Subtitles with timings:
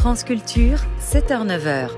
[0.00, 1.90] France Culture, 7h-9h.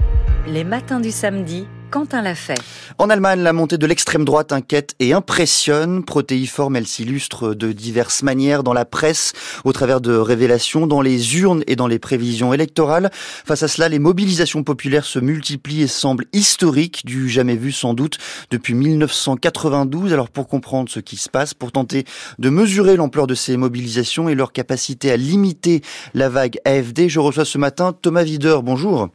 [0.48, 2.58] Les matins du samedi, Quentin l'a fait.
[2.96, 6.02] En Allemagne, la montée de l'extrême droite inquiète et impressionne.
[6.02, 9.34] Protéiforme, elle s'illustre de diverses manières dans la presse,
[9.66, 13.10] au travers de révélations, dans les urnes et dans les prévisions électorales.
[13.12, 17.92] Face à cela, les mobilisations populaires se multiplient et semblent historiques, du jamais vu sans
[17.92, 18.16] doute
[18.50, 20.14] depuis 1992.
[20.14, 22.06] Alors pour comprendre ce qui se passe, pour tenter
[22.38, 25.82] de mesurer l'ampleur de ces mobilisations et leur capacité à limiter
[26.14, 28.60] la vague AFD, je reçois ce matin Thomas Wider.
[28.62, 29.10] Bonjour.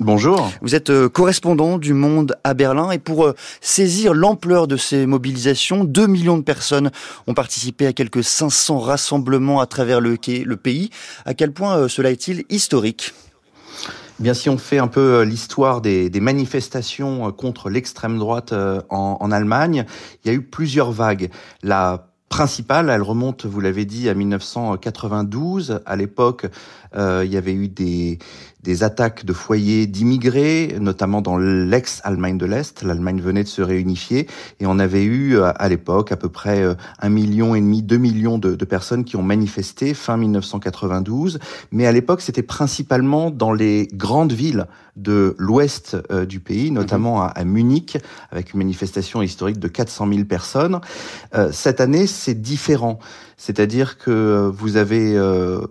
[0.00, 0.50] Bonjour.
[0.62, 5.04] Vous êtes euh, correspondant du Monde à Berlin et pour euh, saisir l'ampleur de ces
[5.04, 6.90] mobilisations, 2 millions de personnes
[7.26, 10.16] ont participé à quelques 500 rassemblements à travers le,
[10.56, 10.88] pays.
[11.26, 13.12] À quel point euh, cela est-il historique?
[14.20, 19.30] Eh Bien, si on fait un peu l'histoire des, manifestations contre l'extrême droite en, en,
[19.30, 19.84] Allemagne,
[20.24, 21.28] il y a eu plusieurs vagues.
[21.62, 25.80] La principale, elle remonte, vous l'avez dit, à 1992.
[25.84, 26.46] À l'époque,
[26.96, 28.18] euh, il y avait eu des,
[28.62, 32.82] des attaques de foyers d'immigrés, notamment dans l'ex-Allemagne de l'Est.
[32.82, 34.26] L'Allemagne venait de se réunifier
[34.60, 37.82] et on avait eu euh, à l'époque à peu près euh, un million et demi,
[37.82, 41.38] deux millions de, de personnes qui ont manifesté fin 1992.
[41.72, 44.66] Mais à l'époque, c'était principalement dans les grandes villes
[44.96, 45.96] de l'ouest
[46.28, 47.96] du pays, notamment à, à, Munich,
[48.30, 50.80] avec une manifestation historique de 400 000 personnes.
[51.52, 52.98] cette année, c'est différent.
[53.40, 55.66] C'est-à-dire que vous avez euh,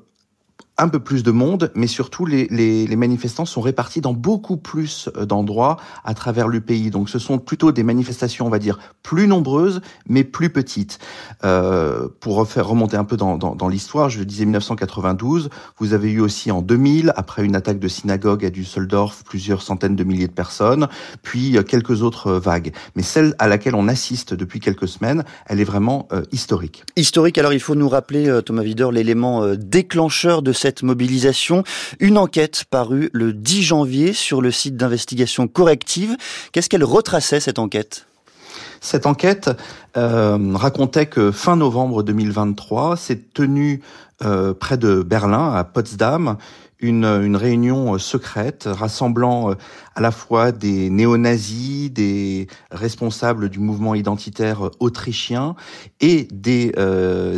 [0.80, 5.26] un peu plus de monde, mais surtout les, manifestants sont répartis dans beaucoup plus euh,
[5.26, 6.90] d'endroits à travers le pays.
[6.90, 11.00] Donc ce sont plutôt des manifestations, on va dire, plus nombreuses, mais plus petites.
[11.44, 16.52] Euh, pour faire remonter un peu dans, l'histoire, je disais 1992, vous avez eu aussi
[16.52, 20.88] en 2000, après une attaque de synagogue à Düsseldorf, plusieurs centaines de milliers de personnes,
[21.22, 22.74] puis euh, quelques autres euh, vagues.
[22.96, 26.84] Mais celle à laquelle on assiste depuis quelques semaines, elle est vraiment historique.
[26.96, 31.64] Historique, alors il faut nous rappeler, Thomas Wider, l'élément déclencheur de cette mobilisation.
[32.00, 36.16] Une enquête parue le 10 janvier sur le site d'investigation corrective.
[36.52, 38.06] Qu'est-ce qu'elle retraçait cette enquête?
[38.82, 39.50] Cette enquête
[39.98, 43.82] euh, racontait que fin novembre 2023 s'est tenue
[44.24, 46.38] euh, près de Berlin, à Potsdam,
[46.82, 49.56] une, réunion euh, secrète rassemblant euh,
[49.96, 55.56] à la fois des néo-nazis, des responsables du mouvement identitaire euh, autrichien
[56.00, 56.72] et des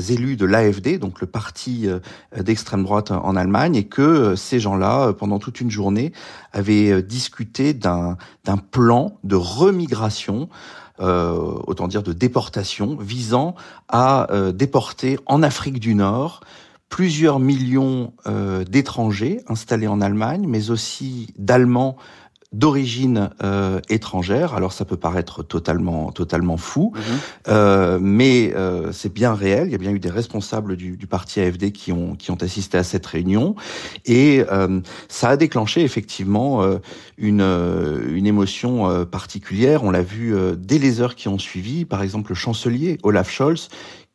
[0.10, 1.88] élus de l'AFD, donc le parti
[2.36, 6.12] d'extrême droite en Allemagne, et que ces gens-là, pendant toute une journée,
[6.54, 8.18] avaient discuté d'un
[8.72, 10.50] plan de remigration
[11.00, 13.56] autant dire de déportation, visant
[13.90, 16.42] à déporter en Afrique du Nord
[16.92, 21.98] plusieurs millions euh, d'étrangers installés en Allemagne, mais aussi d'Allemands
[22.52, 24.54] d'origine euh, étrangère.
[24.54, 27.02] Alors ça peut paraître totalement totalement fou, mhm.
[27.48, 29.68] euh, mais euh, c'est bien réel.
[29.68, 32.42] Il y a bien eu des responsables du, du, parti AFD qui ont qui ont
[32.42, 33.56] assisté à cette réunion
[34.06, 36.80] et euh, ça a déclenché effectivement euh,
[37.18, 39.84] une une émotion particulière.
[39.84, 41.86] On l'a vu dès les heures qui ont suivi.
[41.86, 43.70] Par exemple, le chancelier Olaf Scholz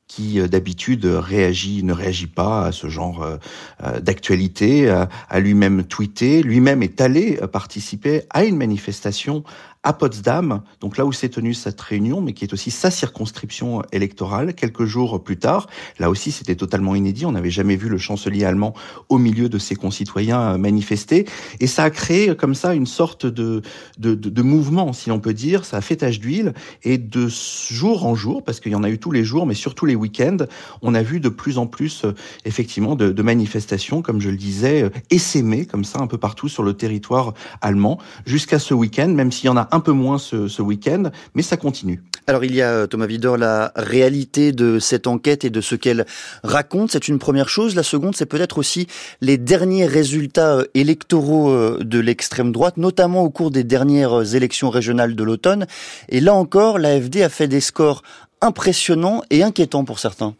[0.08, 3.36] qui euh, d'habitude réagit, ne réagit pas à ce genre euh,
[3.82, 9.44] euh, d'actualité, a lui-même tweeté, lui-même est allé participer à une manifestation
[9.86, 13.82] à Potsdam, donc là où s'est tenue cette réunion, mais qui est aussi sa circonscription
[13.92, 15.68] électorale, quelques jours plus tard.
[16.00, 17.24] Là aussi, c'était totalement inédit.
[17.24, 18.74] On n'avait jamais vu le chancelier allemand
[19.08, 21.24] au milieu de ses concitoyens euh, manifester.
[21.60, 23.62] Et ça a créé comme ça une sorte de,
[23.98, 25.64] de, de, mouvement, si l'on peut dire.
[25.64, 26.52] Ça a fait tache d'huile.
[26.82, 29.54] Et de jour en jour, parce qu'il y en a eu tous les jours, mais
[29.54, 30.46] surtout les week-ends,
[30.82, 32.12] on a vu de plus en plus, euh,
[32.44, 36.48] effectivement, de, de manifestations, comme je le disais, euh, essaimer comme ça un peu partout
[36.48, 40.18] sur le territoire allemand, jusqu'à ce week-end, même s'il y en a un peu moins
[40.18, 42.02] ce, ce week-end, mais ça continue.
[42.28, 45.76] Alors il y a, euh, Thomas Vidor, la réalité de cette enquête et de ce
[45.76, 46.06] qu'elle
[46.42, 47.76] raconte, c'est une première chose.
[47.76, 48.88] La seconde, c'est peut-être aussi
[49.20, 54.70] les derniers résultats euh, électoraux euh, de l'extrême droite, notamment au cours des dernières élections
[54.70, 55.66] régionales de l'automne.
[56.08, 58.02] Et là encore, l'AFD a fait des scores
[58.40, 60.34] impressionnants et inquiétants pour certains.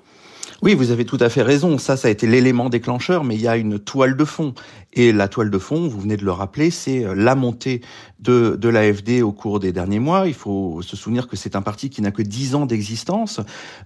[0.63, 1.79] Oui, vous avez tout à fait raison.
[1.79, 4.55] Ça, ça a été l'élément déclencheur, mais il y a une toile de fond.
[4.97, 7.83] Et la toile de fond, vous venez de le rappeler, c'est euh, la montée
[8.19, 10.27] de, de l'AFD au cours des derniers mois.
[10.27, 13.41] Il faut se souvenir que c'est un parti qui n'a que dix ans d'existence.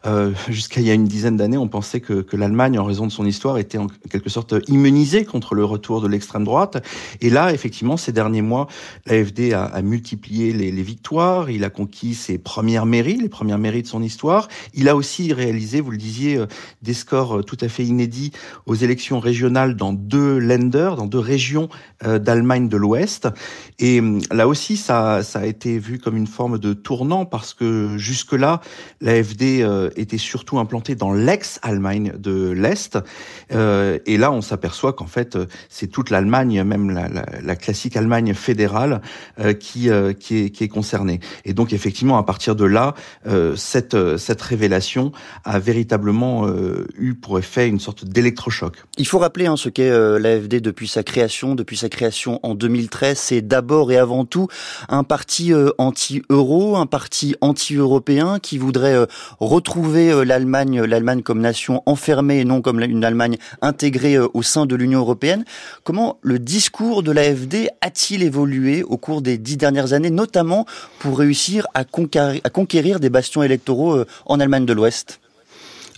[0.06, 3.06] Euh, Jusqu'à il y a une dizaine d'années, on pensait que, que l'Allemagne, en raison
[3.06, 6.82] de son histoire, était en quelque sorte immunisée contre le retour de l'extrême droite.
[7.20, 8.68] Et là, effectivement, ces derniers mois,
[9.06, 11.50] l'AFD a, a multiplié les, les victoires.
[11.50, 14.46] Il a conquis ses premières mairies, les premières mairies de son histoire.
[14.74, 16.46] Il a aussi réalisé, vous le disiez, euh,
[16.82, 18.30] des scores tout à fait inédits
[18.66, 21.68] aux élections régionales dans deux lenders, dans deux régions
[22.04, 23.28] d'Allemagne de l'Ouest.
[23.78, 28.60] Et là aussi, ça, a été vu comme une forme de tournant parce que jusque-là,
[29.00, 29.66] l'AFD
[29.96, 32.98] était surtout implantée dans l'ex-Allemagne de l'Est.
[33.50, 35.38] et là, on s'aperçoit qu'en fait,
[35.68, 39.00] c'est toute l'Allemagne, même la, la, la, classique Allemagne fédérale,
[39.58, 41.20] qui, est, concernée.
[41.44, 42.94] Et donc, effectivement, à partir de là,
[43.26, 45.12] euh, cette, euh, révélation
[45.44, 48.74] a véritablement euh, eu pour effet une sorte d'électrochoc.
[48.96, 51.54] Il faut rappeler hein, ce qu'est l'AFD depuis sa création.
[51.54, 54.48] Depuis sa création en 2013, c'est d'abord et avant tout
[54.88, 59.06] un parti anti-euro, un parti anti-européen qui voudrait
[59.38, 64.74] retrouver l'Allemagne, l'Allemagne comme nation enfermée et non comme une Allemagne intégrée au sein de
[64.74, 65.44] l'Union européenne.
[65.84, 70.66] Comment le discours de l'AFD a-t-il évolué au cours des dix dernières années, notamment
[70.98, 75.19] pour réussir à conquérir, à conquérir des bastions électoraux euh, en Allemagne de l'Ouest?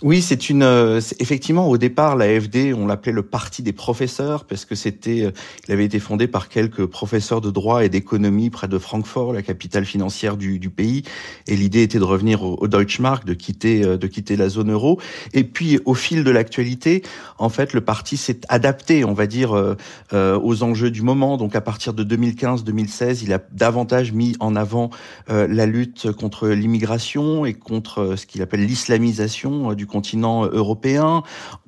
[0.03, 4.65] Oui, c'est une euh, effectivement au départ l'AFD, on l'appelait le parti des professeurs parce
[4.65, 5.31] que c'était euh,
[5.65, 9.41] il avait été fondé par quelques professeurs de droit et d'économie près de Francfort, la
[9.41, 11.03] capitale financière du, du pays
[11.47, 14.73] et l'idée était de revenir au, au Deutschmark, de quitter euh, de quitter la zone
[14.73, 14.99] euro
[15.33, 17.01] et puis au fil de l'actualité,
[17.37, 19.75] en fait, le parti s'est adapté, on va dire euh,
[20.11, 21.37] aux enjeux du moment.
[21.37, 24.89] Donc à partir de 2015-2016, il a davantage mis en avant
[25.27, 31.21] la lutte contre l'immigration et contre ce qu'il appelle l'islamisation du continent européen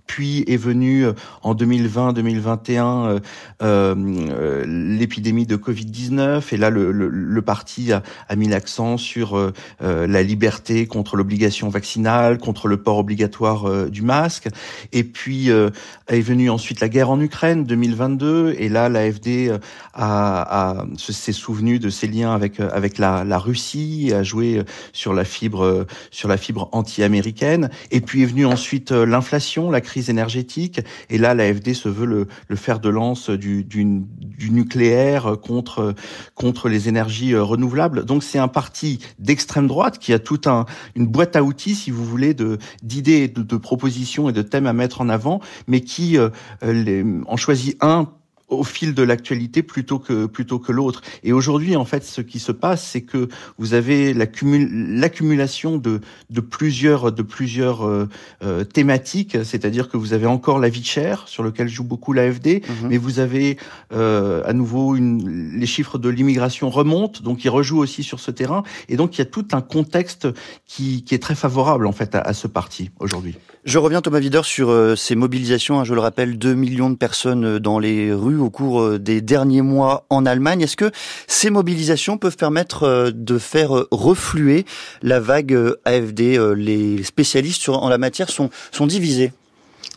[0.08, 3.20] puis est venue euh, en 2020-2021 euh,
[3.62, 9.54] euh, l'épidémie de Covid-19 et là le, le, le parti a, a mis l'accent sur
[9.82, 14.48] la liberté contre l'obligation vaccinale, contre le port obligatoire du masque.
[14.92, 19.52] Et puis est venue ensuite la guerre en Ukraine 2022 et là l'AFD
[19.94, 24.64] a, a s'est souvenu de ses liens avec avec la, la Russie, a joué
[24.94, 27.70] sur la fibre sur la fibre anti-américaine.
[27.92, 30.82] Et puis est venue ensuite l'inflation, la crise énergétique.
[31.10, 33.86] Et là, l'AFD se veut le, le fer de lance du, du,
[34.20, 35.96] du, nucléaire contre
[36.34, 38.06] contre les énergies euh, renouvelables.
[38.06, 40.66] Donc c'est un parti d'extrême droite qui a toute un,
[40.96, 44.68] une boîte à outils, si vous voulez, de d'idées, de, de, propositions et de thèmes
[44.68, 46.30] à mettre en avant, mais qui euh,
[46.62, 48.08] les, en choisit un
[48.48, 51.02] au fil de l'actualité plutôt que plutôt que l'autre.
[51.24, 53.28] Et aujourd'hui, en fait, ce qui se passe, c'est que
[53.58, 58.08] vous avez l'accumulation de de plusieurs de plusieurs euh,
[58.44, 62.62] euh, thématiques, c'est-à-dire que vous avez encore la vie chère sur lequel joue beaucoup l'AFD,
[62.68, 62.90] mhm.
[62.90, 63.58] mais vous avez
[63.94, 68.32] euh, à nouveau une, les chiffres de l'immigration remontent, donc ils rejouent aussi sur ce
[68.32, 70.28] terrain, et donc il y a tout un contexte
[70.68, 73.36] qui qui est très favorable en fait à, à ce parti aujourd'hui.
[73.66, 75.80] Je reviens Thomas Wider sur euh, ces mobilisations.
[75.80, 79.22] Hein, je le rappelle, 2 millions de personnes dans les rues au cours euh, des
[79.22, 80.62] derniers mois en Allemagne.
[80.62, 80.92] Est-ce que
[81.28, 84.66] ces mobilisations peuvent permettre euh, de faire euh, refluer
[85.02, 89.32] la vague AFD Les spécialistes en la matière sont, sont divisés?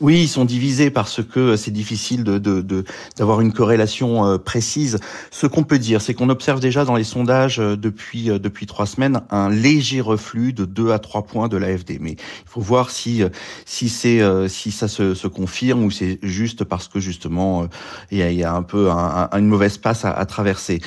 [0.01, 2.85] Oui, ils sont divisés parce que c'est difficile de,
[3.17, 4.99] d'avoir une corrélation précise.
[5.33, 9.23] Ce qu'on peut dire, c'est qu'on observe déjà dans les sondages depuis depuis trois semaines
[9.31, 11.99] un léger reflux de 2 à 3 points de l'AFD.
[12.01, 13.23] Mais il faut voir si
[13.65, 17.67] si c'est si ça se, se confirme ou c'est juste parce que justement
[18.13, 20.81] il y a, y a, un peu un, une mauvaise passe à, à traverser.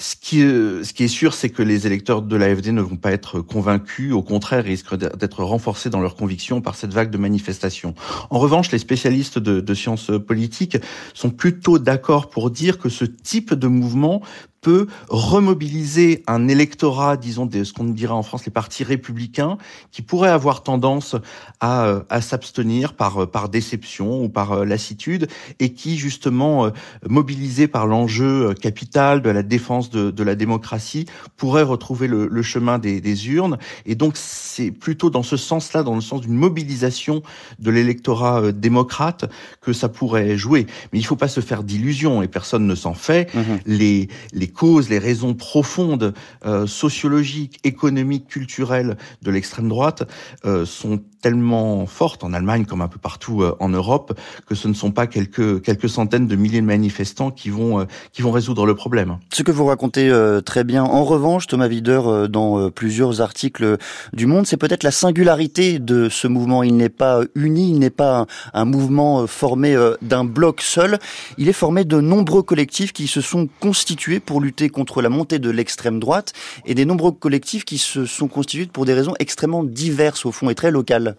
[0.00, 3.10] Ce qui, ce qui est sûr, c'est que les électeurs de l'AFD ne vont pas
[3.10, 4.12] être convaincus.
[4.12, 7.94] Au contraire, ils risquent d'être renforcés dans leurs convictions par cette vague de manifestations.
[8.30, 10.78] En revanche, les spécialistes de, sciences politiques
[11.14, 14.22] sont plutôt d'accord pour dire que ce type de mouvement
[14.60, 19.58] peut remobiliser un électorat, disons, de ce qu'on dirait en France les partis républicains,
[19.92, 21.16] qui pourraient avoir tendance
[21.60, 25.28] à, euh, à s'abstenir par, euh, par déception ou par euh, lassitude,
[25.60, 26.70] et qui, justement,
[27.08, 32.42] mobilisés par l'enjeu capital de la défense de, de la démocratie, pourraient retrouver le, le
[32.42, 33.58] chemin des, des, urnes.
[33.86, 37.22] Et donc, c'est plutôt dans ce sens-là, dans le sens d'une mobilisation
[37.58, 40.66] de l'électorat démocrate, que ça pourrait jouer.
[40.92, 43.32] Mais il ne faut pas se faire d'illusions, et personne ne s'en fait.
[43.34, 43.40] Mmh.
[43.66, 46.14] Les, les les causes, les raisons profondes
[46.46, 50.08] euh, sociologiques, économiques, culturelles de l'extrême droite
[50.46, 54.68] euh, sont tellement fortes en Allemagne comme un peu partout euh, en Europe que ce
[54.68, 58.30] ne sont pas quelques quelques centaines de milliers de manifestants qui vont euh, qui vont
[58.30, 59.18] résoudre le problème.
[59.32, 60.84] Ce que vous racontez euh, très bien.
[60.84, 63.76] En revanche, Thomas Wider, dans plusieurs articles
[64.12, 66.62] du Monde, c'est peut-être la singularité de ce mouvement.
[66.62, 70.98] Il n'est pas uni, il n'est pas un, un mouvement formé d'un bloc seul.
[71.36, 75.38] Il est formé de nombreux collectifs qui se sont constitués pour lutter contre la montée
[75.38, 76.32] de l'extrême droite
[76.66, 80.50] et des nombreux collectifs qui se sont constitués pour des raisons extrêmement diverses au fond
[80.50, 81.16] et très locales.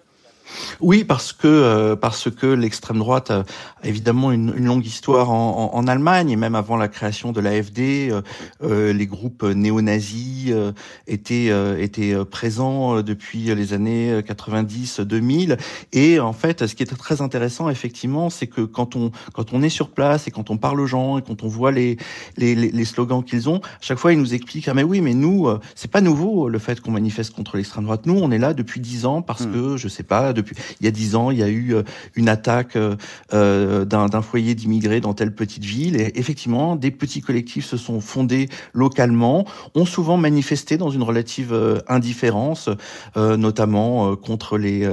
[0.82, 3.44] Oui, parce que euh, parce que l'extrême droite a
[3.84, 8.10] évidemment une, une longue histoire en, en, Allemagne et même avant la création de l'AFD,
[8.12, 8.22] euh,
[8.64, 10.72] euh, les groupes néo-nazis euh,
[11.08, 11.50] étaient
[11.82, 15.58] étaient présents depuis les années 90-2000
[15.94, 19.62] et en fait, ce qui est très intéressant effectivement, c'est que quand on quand on
[19.62, 21.98] est sur place et quand on parle aux gens et quand on voit les
[22.38, 25.14] les, les slogans qu'ils ont, à chaque fois ils nous expliquent ah mais oui mais
[25.14, 28.06] nous c'est pas nouveau le fait qu'on manifeste contre l'extrême droite.
[28.06, 29.54] Nous on est là depuis dix ans parce hmm.
[29.54, 31.84] que je sais pas depuis il y a dix ans, il y a eu euh,
[32.16, 32.96] une attaque euh,
[33.34, 36.00] euh, d'un foyer d'immigrés dans telle petite ville.
[36.00, 41.82] Et effectivement, des petits collectifs se sont fondés localement, ont souvent manifesté dans une relative
[41.88, 42.70] indifférence,
[43.16, 44.90] notamment contre les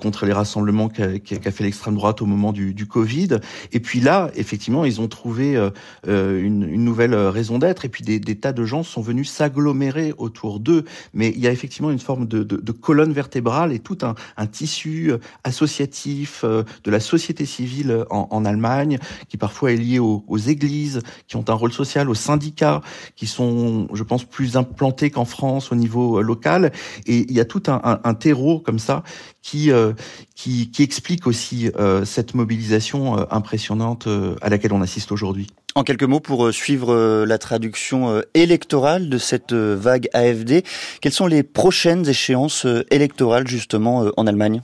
[0.00, 3.38] contre les rassemblements qu'a fait l'extrême droite au moment du, du, Covid.
[3.72, 5.56] Et puis là, effectivement, ils ont trouvé
[6.06, 7.84] une, une, nouvelle raison d'être.
[7.84, 10.84] Et puis des, des, tas de gens sont venus s'agglomérer autour d'eux.
[11.14, 14.14] Mais il y a effectivement une forme de, de, de colonne vertébrale et tout un,
[14.36, 19.76] un tissu euh, associatif euh, de la société civile en, en Allemagne, qui parfois est
[19.76, 22.80] lié aux, aux, églises, qui ont un rôle social, aux syndicats,
[23.14, 26.72] qui sont, je pense, plus implantés qu'en France au niveau euh, local.
[27.06, 29.02] Et il y a tout un, un, un terreau comme ça
[29.42, 29.70] qui,
[30.34, 31.70] qui, qui explique aussi
[32.04, 34.08] cette mobilisation impressionnante
[34.40, 35.46] à laquelle on assiste aujourd'hui.
[35.76, 40.64] En quelques mots, pour suivre la traduction électorale de cette vague AFD,
[41.02, 44.62] quelles sont les prochaines échéances électorales justement en Allemagne?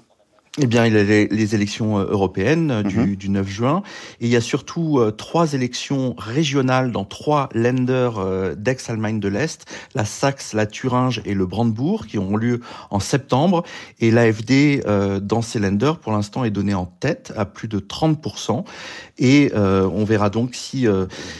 [0.58, 3.50] Eh bien, il y a les, élections euh, européennes euh, du, 9 mhm.
[3.50, 3.82] juin.
[4.20, 8.10] Et il y a surtout euh, trois élections régionales dans trois Länder
[8.58, 13.62] d'ex-Allemagne de l'Est, la Saxe, la Thuringe et le Brandebourg, qui auront lieu en septembre.
[14.00, 14.84] Et l'AFD,
[15.22, 18.64] dans ces Länder, pour l'instant, est donnée en tête à plus de 30%.
[19.18, 20.86] Et on verra donc si,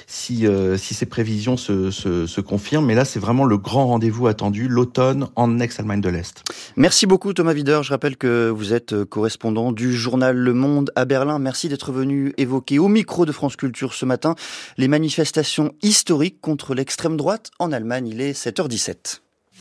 [0.07, 2.87] si, si ces prévisions se, se, se confirment.
[2.87, 6.43] Mais là, c'est vraiment le grand rendez-vous attendu, l'automne en ex-Allemagne de l'Est.
[6.77, 7.81] Merci beaucoup, Thomas Wider.
[7.83, 11.39] Je rappelle que vous êtes correspondant du journal Le Monde à Berlin.
[11.39, 14.35] Merci d'être venu évoquer au micro de France Culture ce matin
[14.77, 18.09] les manifestations historiques contre l'extrême droite en Allemagne.
[18.09, 19.21] Il est 7h17.